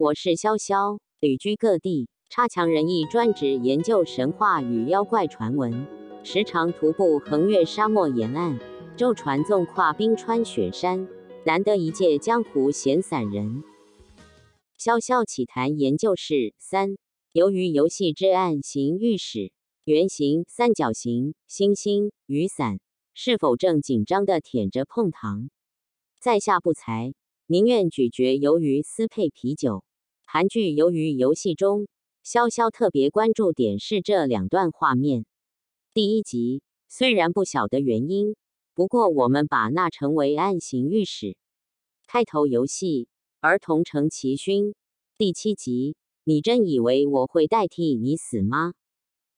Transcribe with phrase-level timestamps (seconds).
[0.00, 5.86] 我是潇潇，旅居各地，差强人意，专职研究神话与妖怪传闻，
[6.24, 8.58] 时常徒步横越沙漠沿岸，
[8.96, 11.06] 舟船纵跨冰川雪山，
[11.44, 13.62] 难得一见江湖闲散人。
[14.78, 16.96] 潇潇奇谈研究室三，
[17.32, 19.52] 由于游戏之案行御史，
[19.84, 22.80] 圆形、三角形、星星、雨伞，
[23.12, 25.50] 是否正紧张地舔着碰糖？
[26.18, 27.12] 在下不才，
[27.46, 29.84] 宁愿咀嚼鱿鱼丝配啤酒。
[30.32, 31.88] 韩剧《由于游戏》中，
[32.24, 35.26] 潇潇特别关注点是这两段画面。
[35.92, 38.36] 第一集虽然不晓得原因，
[38.72, 41.36] 不过我们把那称为暗行御史。
[42.06, 43.08] 开头游戏，
[43.40, 44.76] 儿童成奇勋。
[45.18, 48.74] 第七集，你真以为我会代替你死吗？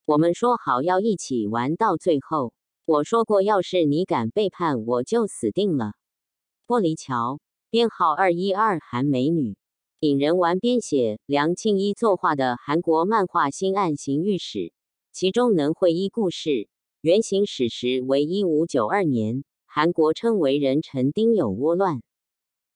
[0.05, 2.53] 我们说好要一起玩到最后，
[2.85, 5.95] 我说过，要是你敢背叛，我就死定了。
[6.67, 9.57] 玻璃桥，编号二一二，韩美女。
[10.05, 14.59] 引人玩编写，梁庆一作画的韩国漫画《新暗行御史》，
[15.13, 16.69] 其中能会一故事
[17.03, 22.03] 原型史实为一五九二年，韩国称为壬辰丁酉倭乱，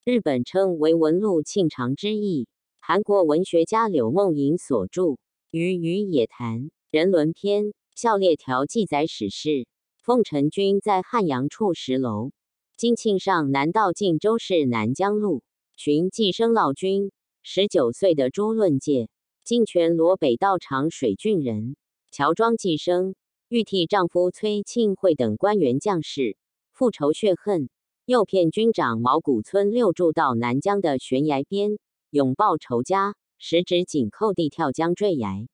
[0.04, 2.46] 日本称为文禄庆长之役。
[2.78, 5.02] 韩国文学家柳梦莹所著
[5.50, 7.64] 《鱼与野谈人伦篇》
[7.96, 9.66] 校列条记载史事：
[10.00, 12.30] 奉臣军在汉阳处石楼，
[12.76, 15.42] 今庆上南道晋州市南江路，
[15.74, 17.10] 寻寄生老君。
[17.48, 19.08] 十九岁的朱论介，
[19.44, 21.76] 金泉罗北道长水郡人，
[22.10, 23.14] 乔装寄生，
[23.48, 26.36] 欲替丈夫崔庆惠等官员将士
[26.72, 27.70] 复仇血恨，
[28.04, 31.78] 诱骗军长毛古村六住到南江的悬崖边，
[32.10, 35.46] 拥抱仇家，十指紧扣地跳江坠崖，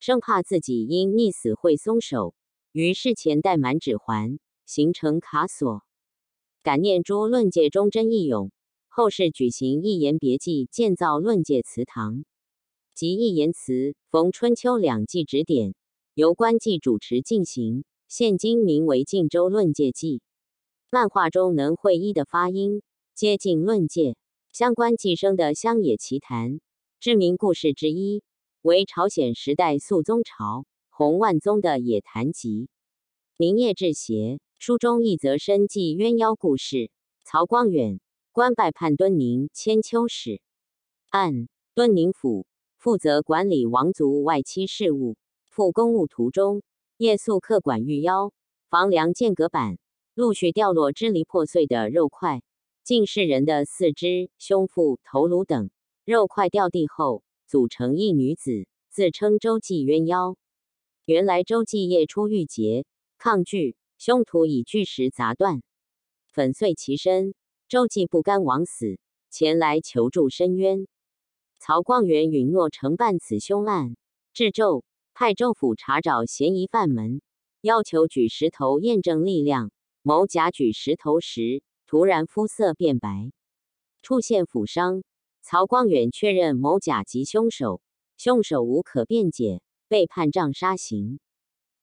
[0.00, 2.34] 生怕自己因溺死会松手，
[2.72, 5.82] 于是前戴满指环，形成卡锁。
[6.62, 8.50] 感念朱论介忠贞义勇。
[8.98, 12.24] 后世举行一言别祭，建造论界祠堂
[12.96, 15.76] 及一言祠，逢春秋两季指点，
[16.14, 17.84] 由官祭主持进行。
[18.08, 20.20] 现今名为晋州论界祭。
[20.90, 22.82] 漫画中能会一的发音
[23.14, 24.16] 接近论界，
[24.52, 26.58] 相关寄生的乡野奇谈。
[26.98, 28.24] 知名故事之一
[28.62, 32.68] 为朝鲜时代肃宗朝洪万宗的野谈集。
[33.36, 36.90] 明夜志邪书中一则深记鸳鸯故事。
[37.24, 38.00] 曹光远。
[38.38, 40.40] 官拜判敦宁千秋使，
[41.10, 45.16] 按敦宁府负责管理王族外戚事务。
[45.48, 46.62] 赴公务途中，
[46.98, 48.32] 夜宿客馆遇妖，
[48.70, 49.76] 房梁间隔板
[50.14, 52.44] 陆续掉落支离破碎的肉块，
[52.84, 55.68] 竟是人的四肢、胸腹、头颅等。
[56.04, 60.36] 肉块掉地后，组成一女子，自称周记鸳鸯。
[61.06, 62.86] 原来周记夜出玉节，
[63.18, 65.60] 抗拒凶徒以巨石砸断，
[66.28, 67.34] 粉碎其身。
[67.68, 68.98] 周记不甘枉死，
[69.28, 70.86] 前来求助申冤。
[71.58, 73.94] 曹光远允诺承办此凶案，
[74.32, 77.20] 至州派州府查找嫌疑犯们，
[77.60, 79.70] 要求举石头验证力量。
[80.00, 83.32] 某甲举石头时，突然肤色变白，
[84.00, 85.02] 出现腐伤。
[85.42, 87.82] 曹光远确认某甲即凶手，
[88.16, 91.20] 凶手无可辩解，被判杖杀刑。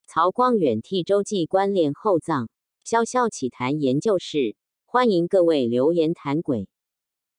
[0.07, 2.50] 曹光远替周记官殓厚葬。
[2.84, 4.56] 潇潇起谈研究室。
[4.95, 6.69] 欢迎各位留言谈鬼。